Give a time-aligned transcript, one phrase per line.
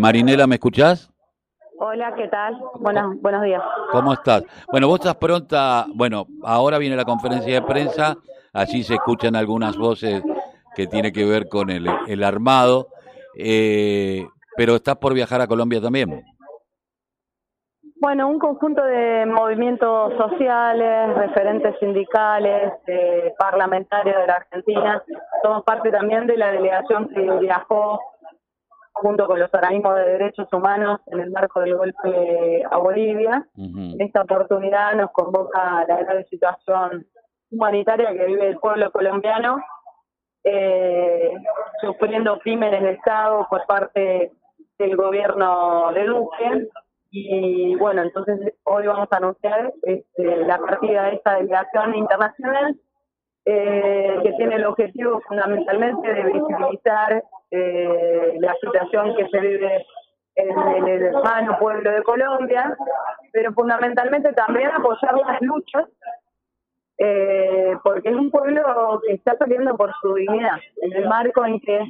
[0.00, 1.12] Marinela, ¿me escuchás?
[1.78, 2.58] Hola, ¿qué tal?
[2.80, 3.62] Buenos, buenos días.
[3.92, 4.44] ¿Cómo estás?
[4.72, 8.16] Bueno, vos estás pronta, bueno, ahora viene la conferencia de prensa,
[8.54, 10.22] allí se escuchan algunas voces
[10.74, 12.88] que tiene que ver con el, el armado,
[13.36, 14.26] eh,
[14.56, 16.24] pero estás por viajar a Colombia también.
[18.00, 25.02] Bueno, un conjunto de movimientos sociales, referentes sindicales, eh, parlamentarios de la Argentina.
[25.42, 28.00] Somos parte también de la delegación que viajó
[29.00, 33.46] junto con los organismos de derechos humanos en el marco del golpe a Bolivia.
[33.56, 37.06] En esta oportunidad nos convoca la grave situación
[37.50, 39.58] humanitaria que vive el pueblo colombiano,
[40.44, 41.32] eh,
[41.80, 44.32] sufriendo crímenes de Estado por parte
[44.78, 46.68] del gobierno de Duque.
[47.10, 52.78] Y bueno, entonces hoy vamos a anunciar este, la partida de esta delegación internacional
[53.46, 59.86] eh, que tiene el objetivo fundamentalmente de visibilizar eh, la situación que se vive
[60.36, 62.76] en, el hermano pueblo de Colombia,
[63.32, 65.86] pero fundamentalmente también apoyar las luchas,
[66.98, 71.60] eh, porque es un pueblo que está saliendo por su dignidad, en el marco en
[71.60, 71.82] que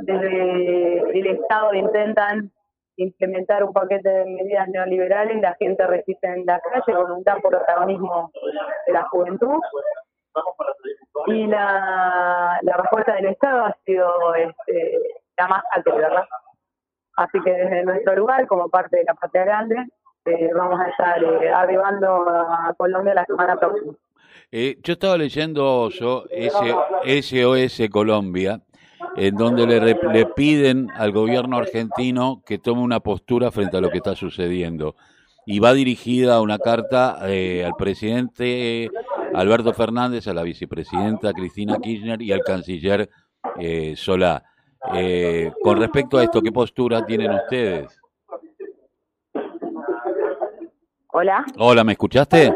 [0.00, 2.52] desde el Estado intentan
[2.96, 7.40] implementar un paquete de medidas neoliberales, la gente resiste en la calle con un gran
[7.40, 8.30] protagonismo
[8.86, 9.60] de la juventud.
[11.26, 14.98] Y la, la respuesta del Estado ha sido este,
[15.38, 16.24] la más alta, ¿verdad?
[17.16, 19.76] Así que desde nuestro lugar, como parte de la Patria Grande,
[20.24, 23.92] eh, vamos a estar eh, arribando a Colombia la semana próxima.
[24.50, 28.60] Eh, yo estaba leyendo yo SOS Colombia
[29.16, 33.90] en donde le, le, piden al gobierno argentino que tome una postura frente a lo
[33.90, 34.96] que está sucediendo.
[35.46, 38.90] Y va dirigida una carta eh, al presidente
[39.34, 43.10] Alberto Fernández, a la vicepresidenta Cristina Kirchner y al canciller
[43.58, 44.42] eh, Solá.
[44.94, 48.00] Eh, con respecto a esto, ¿qué postura tienen ustedes?
[51.12, 51.44] Hola.
[51.58, 52.52] Hola, ¿me escuchaste?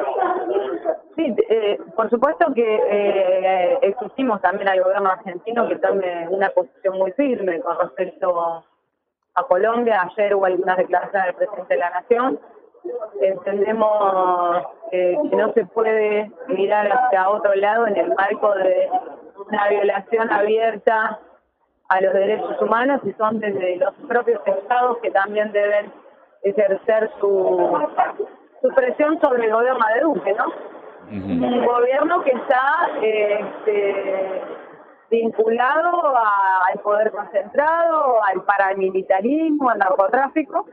[1.36, 7.12] Eh, por supuesto que eh, exigimos también al gobierno argentino que tome una posición muy
[7.12, 8.64] firme con respecto
[9.34, 10.02] a Colombia.
[10.02, 12.40] Ayer hubo algunas declaraciones del presidente de la Nación.
[13.20, 14.62] Entendemos
[14.92, 18.88] eh, que no se puede mirar hacia otro lado en el marco de
[19.46, 21.20] una violación abierta
[21.88, 25.92] a los derechos humanos y son desde los propios estados que también deben
[26.42, 27.88] ejercer su,
[28.62, 30.77] su presión sobre el gobierno de Duque, ¿no?
[31.10, 34.42] Un gobierno que está este,
[35.10, 40.66] vinculado al poder concentrado, al paramilitarismo, al narcotráfico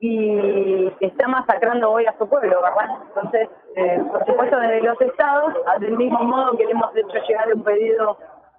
[0.00, 3.02] y que está masacrando hoy a su pueblo, ¿verdad?
[3.08, 7.52] Entonces, eh, por supuesto, desde los estados, del mismo modo que le hemos hecho llegar
[7.52, 8.16] un pedido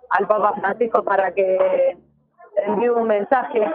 [0.10, 1.98] al Papa Francisco para que
[2.58, 3.72] envíe un mensaje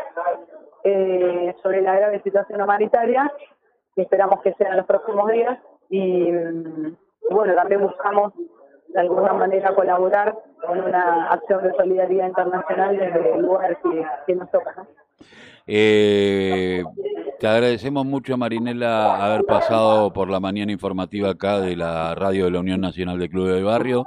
[0.84, 3.32] eh, sobre la grave situación humanitaria,
[3.96, 5.58] que esperamos que sea en los próximos días,
[5.88, 6.30] y
[7.30, 8.32] bueno, también buscamos
[8.88, 13.76] de alguna manera colaborar con una acción de solidaridad internacional desde el lugar
[14.26, 14.86] que, nos toca.
[15.66, 16.84] Eh,
[17.40, 22.52] te agradecemos mucho, Marinela, haber pasado por la mañana informativa acá de la radio de
[22.52, 24.04] la Unión Nacional de Club del Barrio.